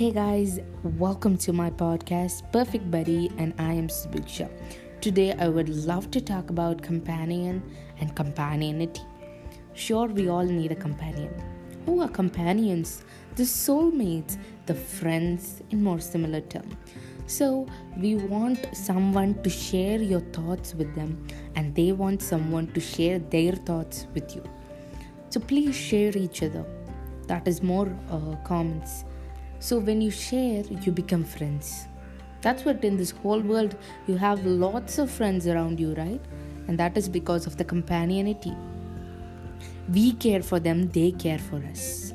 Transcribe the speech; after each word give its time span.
Hey 0.00 0.12
guys, 0.12 0.60
welcome 0.82 1.36
to 1.44 1.52
my 1.52 1.68
podcast, 1.68 2.50
Perfect 2.52 2.90
Buddy, 2.90 3.30
and 3.36 3.52
I 3.58 3.74
am 3.74 3.88
Subiksha. 3.88 4.48
Today, 5.02 5.34
I 5.34 5.48
would 5.48 5.68
love 5.68 6.10
to 6.12 6.22
talk 6.22 6.48
about 6.48 6.80
companion 6.80 7.62
and 7.98 8.16
companionity. 8.16 9.02
Sure, 9.74 10.06
we 10.06 10.30
all 10.30 10.46
need 10.46 10.72
a 10.72 10.74
companion. 10.74 11.30
Who 11.84 12.00
are 12.00 12.08
companions? 12.08 13.04
The 13.36 13.42
soulmates, 13.42 14.38
the 14.64 14.74
friends, 14.74 15.60
in 15.68 15.84
more 15.84 16.00
similar 16.00 16.40
term. 16.40 16.78
So, 17.26 17.66
we 17.98 18.14
want 18.14 18.74
someone 18.74 19.42
to 19.42 19.50
share 19.50 20.00
your 20.00 20.20
thoughts 20.20 20.74
with 20.74 20.94
them, 20.94 21.26
and 21.56 21.74
they 21.74 21.92
want 21.92 22.22
someone 22.22 22.68
to 22.68 22.80
share 22.80 23.18
their 23.18 23.52
thoughts 23.52 24.06
with 24.14 24.34
you. 24.34 24.42
So, 25.28 25.40
please 25.40 25.76
share 25.76 26.16
each 26.16 26.42
other. 26.42 26.64
That 27.26 27.46
is 27.46 27.62
more 27.62 27.94
uh, 28.10 28.36
comments 28.46 29.04
so 29.60 29.78
when 29.78 30.00
you 30.00 30.10
share, 30.10 30.64
you 30.64 30.90
become 30.90 31.22
friends. 31.22 31.86
That's 32.40 32.64
what 32.64 32.82
in 32.82 32.96
this 32.96 33.10
whole 33.10 33.40
world 33.40 33.76
you 34.06 34.16
have 34.16 34.46
lots 34.46 34.98
of 34.98 35.10
friends 35.10 35.46
around 35.46 35.78
you, 35.78 35.92
right? 35.94 36.20
And 36.66 36.78
that 36.78 36.96
is 36.96 37.10
because 37.10 37.46
of 37.46 37.58
the 37.58 37.64
companionity. 37.64 38.56
We 39.92 40.12
care 40.12 40.42
for 40.42 40.60
them, 40.60 40.88
they 40.88 41.10
care 41.12 41.38
for 41.38 41.62
us. 41.70 42.14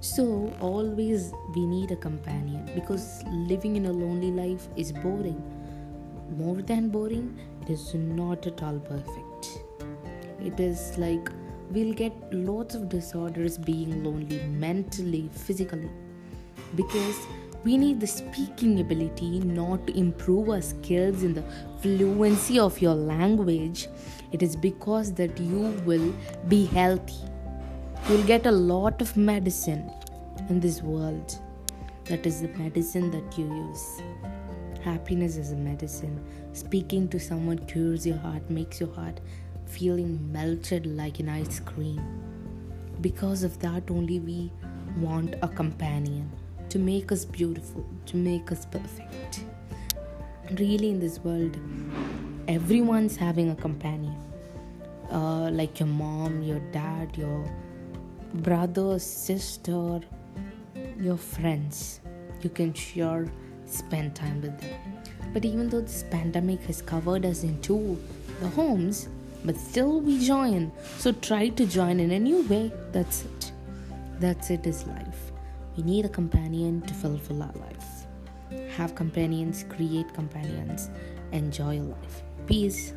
So 0.00 0.54
always 0.58 1.34
we 1.54 1.66
need 1.66 1.90
a 1.90 1.96
companion 1.96 2.70
because 2.74 3.22
living 3.26 3.76
in 3.76 3.84
a 3.84 3.92
lonely 3.92 4.30
life 4.30 4.66
is 4.74 4.90
boring. 4.90 5.42
More 6.38 6.62
than 6.62 6.88
boring, 6.88 7.38
it 7.60 7.68
is 7.68 7.92
not 7.94 8.46
at 8.46 8.62
all 8.62 8.78
perfect. 8.78 9.58
It 10.42 10.58
is 10.58 10.96
like 10.96 11.28
we'll 11.70 11.92
get 11.92 12.14
lots 12.32 12.74
of 12.74 12.88
disorders 12.88 13.58
being 13.58 14.02
lonely 14.02 14.38
mentally, 14.46 15.28
physically 15.30 15.90
because 16.74 17.26
we 17.64 17.78
need 17.78 17.98
the 17.98 18.06
speaking 18.06 18.80
ability 18.80 19.38
not 19.40 19.86
to 19.86 19.98
improve 19.98 20.50
our 20.50 20.60
skills 20.60 21.22
in 21.22 21.32
the 21.32 21.42
fluency 21.80 22.58
of 22.58 22.80
your 22.82 22.94
language. 22.94 23.88
It 24.32 24.42
is 24.42 24.54
because 24.54 25.14
that 25.14 25.40
you 25.40 25.74
will 25.86 26.14
be 26.48 26.66
healthy. 26.66 27.26
You'll 28.08 28.24
get 28.24 28.44
a 28.44 28.52
lot 28.52 29.00
of 29.00 29.16
medicine 29.16 29.90
in 30.50 30.60
this 30.60 30.82
world. 30.82 31.38
That 32.04 32.26
is 32.26 32.42
the 32.42 32.48
medicine 32.48 33.10
that 33.12 33.38
you 33.38 33.46
use. 33.46 34.02
Happiness 34.82 35.38
is 35.38 35.52
a 35.52 35.56
medicine. 35.56 36.22
Speaking 36.52 37.08
to 37.08 37.18
someone 37.18 37.58
cures 37.60 38.06
your 38.06 38.18
heart 38.18 38.50
makes 38.50 38.78
your 38.78 38.92
heart 38.92 39.20
feeling 39.64 40.30
melted 40.30 40.84
like 40.84 41.18
an 41.18 41.30
ice 41.30 41.60
cream. 41.60 42.02
Because 43.00 43.42
of 43.42 43.58
that 43.60 43.90
only 43.90 44.20
we 44.20 44.52
want 44.98 45.34
a 45.40 45.48
companion 45.48 46.30
to 46.74 46.80
make 46.80 47.12
us 47.12 47.24
beautiful, 47.24 47.86
to 48.04 48.16
make 48.16 48.50
us 48.50 48.66
perfect. 48.66 49.44
Really, 50.58 50.90
in 50.90 50.98
this 50.98 51.20
world, 51.20 51.56
everyone's 52.48 53.14
having 53.14 53.50
a 53.50 53.54
companion. 53.54 54.16
Uh, 55.08 55.50
like 55.52 55.78
your 55.78 55.86
mom, 55.86 56.42
your 56.42 56.58
dad, 56.72 57.16
your 57.16 57.48
brother, 58.48 58.98
sister, 58.98 60.00
your 60.98 61.16
friends. 61.16 62.00
You 62.42 62.50
can 62.50 62.74
sure 62.74 63.28
spend 63.66 64.16
time 64.16 64.42
with 64.42 64.58
them. 64.60 64.80
But 65.32 65.44
even 65.44 65.68
though 65.68 65.82
this 65.82 66.02
pandemic 66.10 66.60
has 66.62 66.82
covered 66.82 67.24
us 67.24 67.44
into 67.44 67.96
the 68.40 68.48
homes, 68.48 69.08
but 69.44 69.56
still 69.56 70.00
we 70.00 70.26
join. 70.26 70.72
So 70.98 71.12
try 71.12 71.50
to 71.50 71.66
join 71.66 72.00
in 72.00 72.10
a 72.10 72.18
new 72.18 72.42
way. 72.48 72.72
That's 72.90 73.22
it. 73.22 73.52
That's 74.18 74.50
it 74.50 74.66
is 74.66 74.84
life. 74.88 75.33
We 75.76 75.82
need 75.82 76.04
a 76.04 76.08
companion 76.08 76.82
to 76.82 76.94
fulfill 76.94 77.42
our 77.42 77.52
life. 77.54 78.06
Have 78.76 78.94
companions, 78.94 79.64
create 79.68 80.12
companions, 80.14 80.90
enjoy 81.32 81.80
life. 81.80 82.22
Peace. 82.46 82.92